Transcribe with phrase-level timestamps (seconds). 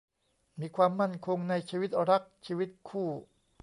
[0.59, 3.09] มีความมั่นคงในชีวิตรักชีวิตคู่